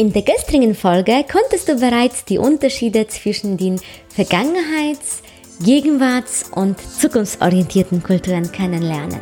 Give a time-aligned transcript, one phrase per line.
[0.00, 3.80] In der gestrigen Folge konntest du bereits die Unterschiede zwischen den
[4.14, 5.22] Vergangenheits-,
[5.60, 9.18] Gegenwarts- und zukunftsorientierten Kulturen kennenlernen.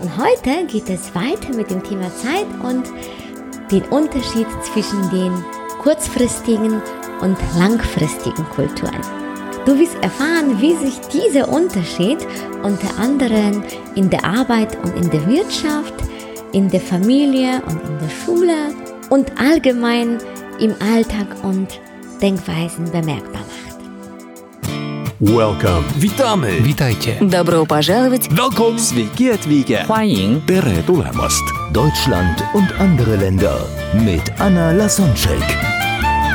[0.00, 2.84] Und heute geht es weiter mit dem Thema Zeit und
[3.72, 5.44] den Unterschied zwischen den
[5.82, 6.80] kurzfristigen
[7.20, 9.00] und langfristigen Kulturen.
[9.66, 12.18] Du wirst erfahren, wie sich dieser Unterschied
[12.62, 13.64] unter anderem
[13.96, 15.94] in der Arbeit und in der Wirtschaft,
[16.52, 20.19] in der Familie und in der Schule und allgemein
[20.59, 21.79] im Alltag und
[22.21, 23.65] Denkweisen bemerkbar macht.
[25.19, 25.83] Welcome.
[25.97, 26.61] Witamy!
[26.61, 27.17] Witajcie.
[27.21, 28.29] Добро пожаловать!
[28.29, 28.77] Welcome!
[28.77, 29.85] Sveiki atvykę.
[29.87, 31.43] 欢迎 Tere tulemast.
[31.71, 35.68] Deutschland und andere Länder mit Anna Lasonczek.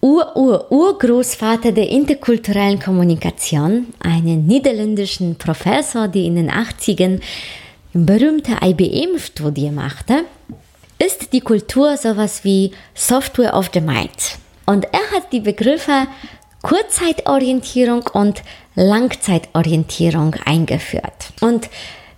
[0.00, 7.20] Ur-Ur-Urgroßvater der interkulturellen Kommunikation, einen niederländischen Professor, der in den 80ern
[7.92, 10.24] berühmte IBM-Studie machte,
[11.04, 14.38] ist die Kultur sowas wie Software of the Mind.
[14.66, 16.06] Und er hat die Begriffe
[16.62, 18.42] Kurzzeitorientierung und
[18.76, 21.32] Langzeitorientierung eingeführt.
[21.40, 21.68] Und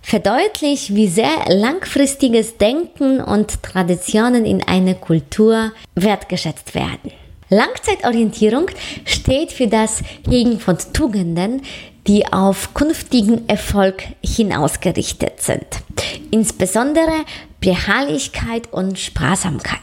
[0.01, 7.11] verdeutlicht, wie sehr langfristiges Denken und Traditionen in einer Kultur wertgeschätzt werden.
[7.53, 8.67] Langzeitorientierung
[9.03, 11.63] steht für das Hegen von Tugenden,
[12.07, 15.65] die auf künftigen Erfolg hinausgerichtet sind.
[16.31, 17.25] Insbesondere
[17.59, 19.79] Beharrlichkeit und Sparsamkeit.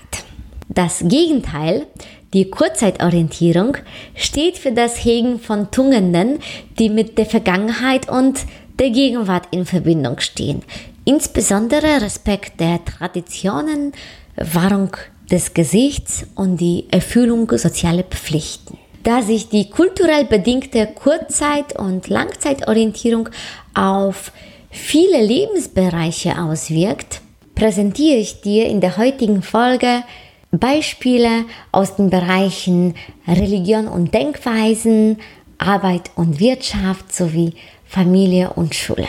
[0.71, 1.87] Das Gegenteil,
[2.33, 3.77] die Kurzzeitorientierung,
[4.15, 6.39] steht für das Hegen von Tugenden,
[6.79, 8.47] die mit der Vergangenheit und
[8.79, 10.63] der Gegenwart in Verbindung stehen.
[11.05, 13.93] Insbesondere Respekt der Traditionen,
[14.37, 14.97] Wahrung
[15.31, 18.79] des Gesichts und die Erfüllung sozialer Pflichten.
[19.03, 23.29] Da sich die kulturell bedingte Kurzzeit- und Langzeitorientierung
[23.75, 24.33] auf
[24.71, 27.21] viele Lebensbereiche auswirkt,
[27.55, 30.03] präsentiere ich dir in der heutigen Folge
[30.51, 32.95] Beispiele aus den Bereichen
[33.27, 35.19] Religion und Denkweisen,
[35.59, 39.09] Arbeit und Wirtschaft sowie Familie und Schule.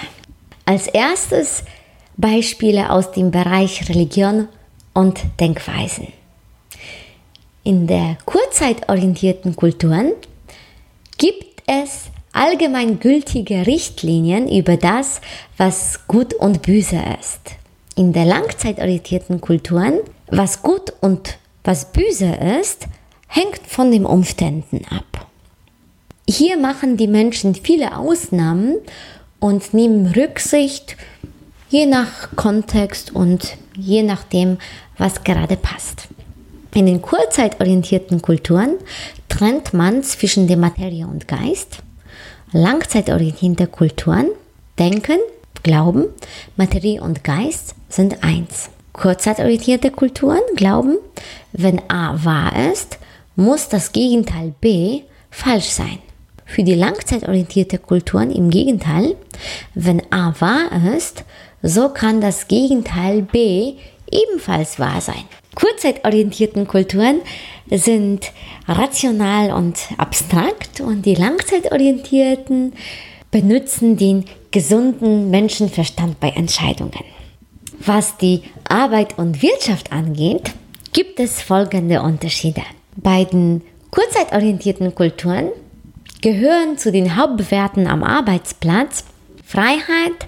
[0.66, 1.64] Als erstes
[2.18, 4.48] Beispiele aus dem Bereich Religion
[5.00, 6.08] und Denkweisen.
[7.64, 10.12] In der kurzzeitorientierten Kulturen
[11.18, 15.22] gibt es allgemeingültige Richtlinien über das,
[15.56, 17.40] was gut und böse ist.
[17.96, 22.88] In der langzeitorientierten Kulturen, was gut und was böse ist,
[23.28, 25.28] hängt von den Umständen ab.
[26.28, 28.76] Hier machen die Menschen viele Ausnahmen
[29.40, 30.98] und nehmen Rücksicht
[31.70, 34.58] je nach Kontext und je nachdem,
[34.98, 36.08] was gerade passt.
[36.74, 38.76] In den kurzzeitorientierten Kulturen
[39.28, 41.80] trennt man zwischen der Materie und Geist.
[42.52, 44.28] Langzeitorientierte Kulturen
[44.78, 45.18] denken,
[45.64, 46.06] glauben,
[46.58, 48.70] Materie und Geist sind eins.
[48.94, 50.98] Kurzzeitorientierte Kulturen glauben,
[51.54, 52.98] wenn A wahr ist,
[53.36, 55.02] muss das Gegenteil B
[55.32, 56.00] falsch sein.
[56.46, 59.16] Für die langzeitorientierte Kulturen im Gegenteil,
[59.76, 61.24] wenn A wahr ist,
[61.62, 63.76] so kann das Gegenteil B
[64.12, 65.24] ebenfalls wahr sein.
[65.56, 67.22] Kurzzeitorientierten Kulturen
[67.70, 68.32] sind
[68.68, 72.74] rational und abstrakt und die langzeitorientierten
[73.32, 77.04] benutzen den gesunden Menschenverstand bei Entscheidungen.
[77.80, 80.52] Was die Arbeit und Wirtschaft angeht,
[80.94, 82.62] gibt es folgende Unterschiede.
[82.96, 83.62] Bei den
[83.92, 85.50] kurzzeitorientierten Kulturen
[86.22, 89.06] gehören zu den Hauptwerten am Arbeitsplatz
[89.46, 90.28] Freiheit,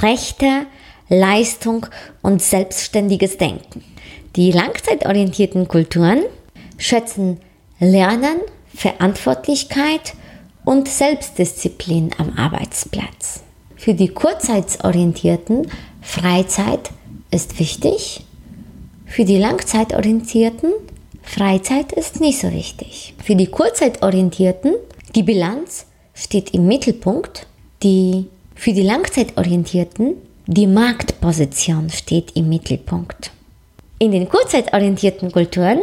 [0.00, 0.66] Rechte,
[1.08, 1.86] Leistung
[2.22, 3.84] und selbstständiges Denken.
[4.36, 6.22] Die langzeitorientierten Kulturen
[6.78, 7.40] schätzen
[7.78, 8.38] Lernen,
[8.74, 10.14] Verantwortlichkeit
[10.64, 13.42] und Selbstdisziplin am Arbeitsplatz.
[13.76, 15.70] Für die kurzzeitorientierten
[16.00, 16.90] Freizeit
[17.30, 18.24] ist wichtig.
[19.06, 20.72] Für die langzeitorientierten
[21.22, 23.14] Freizeit ist nicht so wichtig.
[23.22, 24.74] Für die kurzzeitorientierten
[25.14, 27.46] die Bilanz steht im Mittelpunkt.
[27.82, 30.14] Die, für die Langzeitorientierten
[30.46, 33.30] die Marktposition steht im Mittelpunkt.
[33.98, 35.80] In den kurzzeitorientierten Kulturen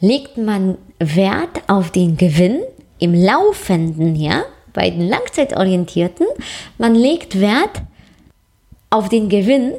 [0.00, 2.62] legt man Wert auf den Gewinn
[2.98, 4.44] im laufenden Jahr.
[4.72, 6.26] Bei den langzeitorientierten,
[6.78, 7.82] man legt Wert
[8.90, 9.72] auf den Gewinn,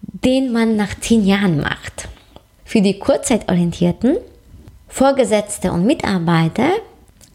[0.00, 2.08] den man nach zehn Jahren macht.
[2.64, 4.16] Für die kurzzeitorientierten,
[4.88, 6.70] Vorgesetzte und Mitarbeiter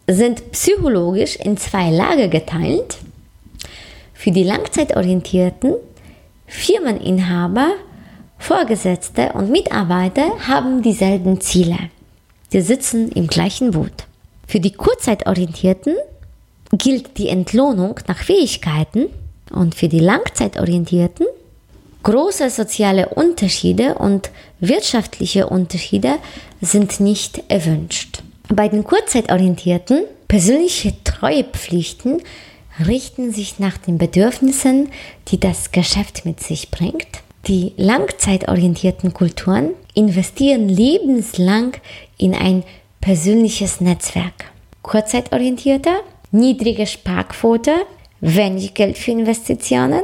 [0.08, 2.98] sind psychologisch in zwei Lager geteilt.
[4.20, 5.76] Für die Langzeitorientierten,
[6.46, 7.70] Firmeninhaber,
[8.38, 11.78] Vorgesetzte und Mitarbeiter haben dieselben Ziele.
[12.50, 14.08] Sie sitzen im gleichen Boot.
[14.46, 15.96] Für die Kurzzeitorientierten
[16.74, 19.06] gilt die Entlohnung nach Fähigkeiten
[19.52, 21.26] und für die Langzeitorientierten
[22.04, 26.16] große soziale Unterschiede und wirtschaftliche Unterschiede
[26.60, 28.22] sind nicht erwünscht.
[28.50, 32.22] Bei den Kurzzeitorientierten persönliche Treuepflichten
[32.88, 34.90] richten sich nach den Bedürfnissen,
[35.28, 37.08] die das Geschäft mit sich bringt.
[37.48, 41.74] Die langzeitorientierten Kulturen investieren lebenslang
[42.18, 42.64] in ein
[43.02, 44.52] persönliches Netzwerk.
[44.82, 45.92] Kurzzeitorientierte,
[46.32, 47.74] niedrige Sparquote,
[48.22, 50.02] wenig Geld für Investitionen,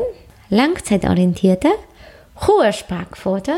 [0.49, 1.69] langzeitorientierte,
[2.47, 3.53] hohe Sparquote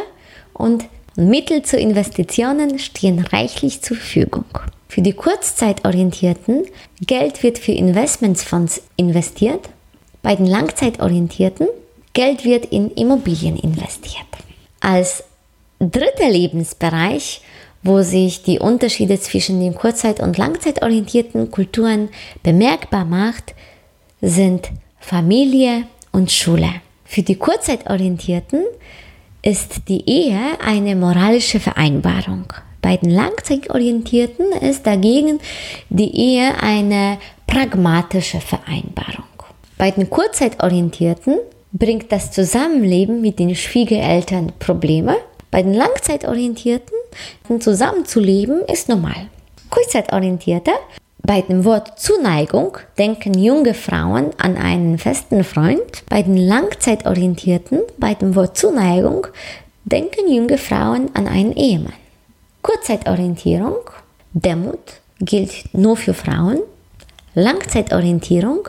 [0.54, 0.86] und
[1.16, 4.46] Mittel zu Investitionen stehen reichlich zur Verfügung.
[4.88, 6.66] Für die kurzzeitorientierten
[7.01, 9.69] Geld wird für Investmentsfonds investiert,
[10.22, 11.68] bei den langzeitorientierten
[12.13, 14.25] Geld wird in Immobilien investiert.
[14.80, 15.24] Als
[15.80, 17.42] dritter Lebensbereich,
[17.84, 22.10] wo sich die Unterschiede zwischen den kurzzeit- und langzeitorientierten Kulturen
[22.44, 23.54] bemerkbar macht,
[24.22, 26.69] sind Familie und Schule.
[27.06, 28.66] Für die kurzzeitorientierten
[29.42, 32.51] ist die Ehe eine moralische Vereinbarung.
[32.81, 35.39] Bei den Langzeitorientierten ist dagegen
[35.89, 39.25] die Ehe eine pragmatische Vereinbarung.
[39.77, 41.38] Bei den Kurzzeitorientierten
[41.71, 45.18] bringt das Zusammenleben mit den Schwiegereltern Probleme.
[45.51, 46.94] Bei den Langzeitorientierten
[47.59, 49.27] zusammenzuleben ist normal.
[49.69, 50.71] Kurzzeitorientierte
[51.27, 56.06] bei dem Wort Zuneigung denken junge Frauen an einen festen Freund.
[56.09, 59.27] Bei den Langzeitorientierten, bei dem Wort Zuneigung,
[59.83, 61.91] denken junge Frauen an einen Ehemann.
[62.68, 63.78] Kurzzeitorientierung,
[64.34, 66.60] Demut gilt nur für Frauen.
[67.34, 68.68] Langzeitorientierung,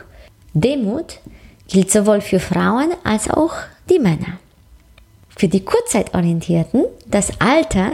[0.54, 1.18] Demut
[1.66, 3.54] gilt sowohl für Frauen als auch
[3.90, 4.38] die Männer.
[5.36, 7.90] Für die Kurzzeitorientierten, das Alter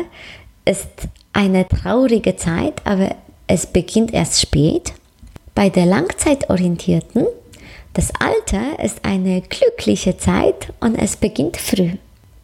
[0.67, 0.91] ist
[1.33, 3.17] eine traurige Zeit, aber
[3.47, 4.93] es beginnt erst spät.
[5.55, 7.25] Bei der Langzeitorientierten,
[7.95, 11.93] das Alter ist eine glückliche Zeit und es beginnt früh.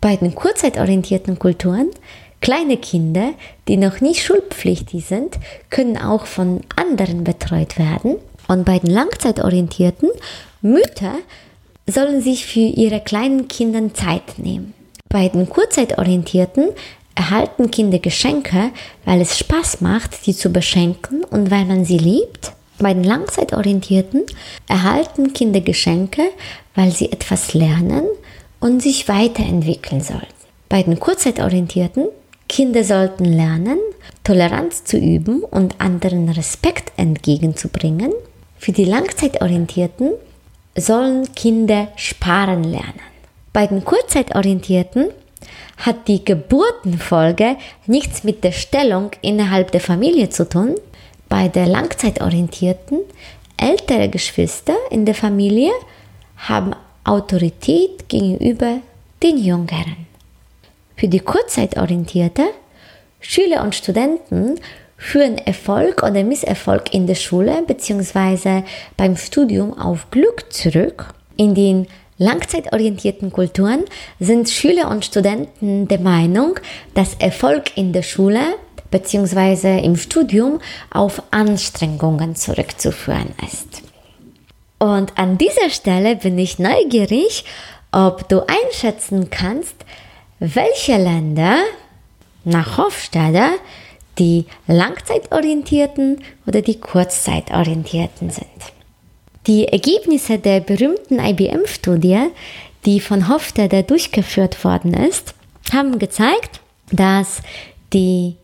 [0.01, 1.91] Bei den kurzzeitorientierten Kulturen,
[2.41, 3.31] kleine Kinder,
[3.69, 5.39] die noch nicht schulpflichtig sind,
[5.69, 8.17] können auch von anderen betreut werden.
[8.49, 10.11] Und bei den langzeitorientierten,
[10.63, 11.15] Mütter
[11.87, 14.75] sollen sich für ihre kleinen Kinder Zeit nehmen.
[15.09, 16.69] Bei den kurzzeitorientierten
[17.15, 18.71] erhalten Kinder Geschenke,
[19.05, 22.53] weil es Spaß macht, sie zu beschenken und weil man sie liebt.
[22.79, 24.25] Bei den Langzeitorientierten
[24.69, 26.23] erhalten Kinder Geschenke,
[26.75, 28.05] weil sie etwas lernen
[28.61, 30.27] und sich weiterentwickeln sollten.
[30.69, 32.07] Bei den Kurzzeitorientierten
[32.50, 33.79] Kinder sollten lernen,
[34.25, 38.12] Toleranz zu üben und anderen Respekt entgegenzubringen.
[38.58, 40.11] Für die Langzeitorientierten
[40.76, 43.00] sollen Kinder sparen lernen.
[43.52, 45.11] Bei den Kurzzeitorientierten
[45.76, 47.55] hat die Geburtenfolge
[47.87, 50.75] nichts mit der Stellung innerhalb der Familie zu tun.
[51.29, 52.99] Bei der langzeitorientierten,
[53.58, 55.70] ältere Geschwister in der Familie
[56.37, 56.73] haben
[57.05, 58.79] Autorität gegenüber
[59.23, 60.10] den Jüngeren.
[61.00, 62.43] Für die kurzzeitorientierte,
[63.20, 64.61] Schüler und Studenten
[64.99, 68.64] führen Erfolg oder Misserfolg in der Schule bzw.
[68.99, 71.15] beim Studium auf Glück zurück.
[71.39, 71.86] In den
[72.19, 73.86] langzeitorientierten Kulturen
[74.19, 76.60] sind Schüler und Studenten der Meinung,
[76.93, 78.43] dass Erfolg in der Schule
[78.91, 79.82] bzw.
[79.82, 80.60] im Studium
[80.91, 83.81] auf Anstrengungen zurückzuführen ist.
[84.79, 87.46] Und an dieser Stelle bin ich neugierig,
[87.91, 89.77] ob du einschätzen kannst,
[90.41, 91.59] welche Länder
[92.44, 93.53] nach Hofstadter
[94.19, 98.47] die langzeitorientierten oder die kurzzeitorientierten sind.
[99.47, 102.31] Die Ergebnisse der berühmten IBM-Studie,
[102.85, 105.35] die von Hofstadter durchgeführt worden ist,
[105.73, 107.41] haben gezeigt, dass
[107.93, 108.37] die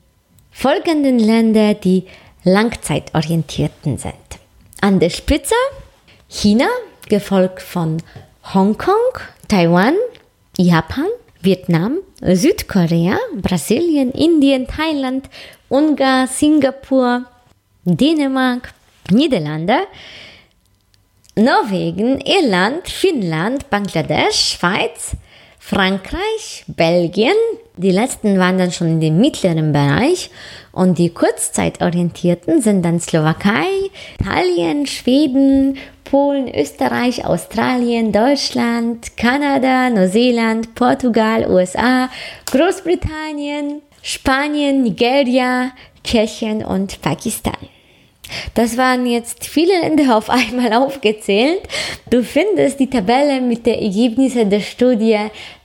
[0.53, 2.05] folgenden Länder die
[2.45, 4.15] langzeitorientierten sind.
[4.81, 5.55] An der Spitze
[6.29, 6.67] China,
[7.09, 8.03] gefolgt von
[8.53, 8.95] Hongkong,
[9.49, 9.95] Taiwan,
[10.59, 11.07] Japan,
[11.47, 15.31] Vietnam, Südkorea, Brasilien, Indien, Thailand,
[15.69, 17.25] Ungarn, Singapur,
[17.85, 18.75] Dänemark,
[19.11, 19.87] Niederlande,
[21.37, 25.13] Norwegen, Irland, Finnland, Bangladesch, Schweiz,
[25.69, 27.35] Frankreich, Belgien.
[27.77, 30.31] Die letzten waren dann schon in dem mittleren Bereich
[30.71, 33.67] und die kurzzeitorientierten sind dann Slowakei,
[34.21, 42.11] Italien, Schweden, Polen, Österreich, Australien, Deutschland, Kanada, Neuseeland, Portugal, USA,
[42.49, 45.73] Großbritannien, Spanien, Nigeria,
[46.05, 47.76] Tschechien und Pakistan.
[48.55, 51.63] Das waren jetzt viele Länder auf einmal aufgezählt.
[52.11, 55.19] Du findest die Tabelle mit den Ergebnissen der Studie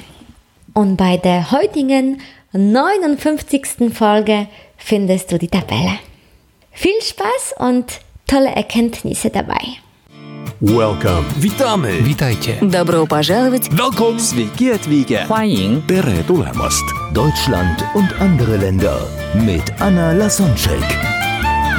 [0.72, 2.20] Und bei der heutigen
[2.53, 3.93] 59.
[3.93, 4.47] Folge
[4.77, 5.99] findest du die Tabelle.
[6.71, 7.85] Viel Spaß und
[8.27, 9.61] tolle Erkenntnisse dabei.
[10.61, 11.25] Welcome.
[11.37, 12.01] Witamy!
[12.05, 12.57] Witajcie.
[12.61, 13.69] Добро пожаловать!
[13.71, 14.19] Welcome!
[14.19, 15.25] Sveiki atvykę.
[15.27, 16.83] 欢迎 Tere tulemast.
[17.13, 18.97] Deutschland und andere Länder
[19.33, 21.08] mit Anna Lasonczek.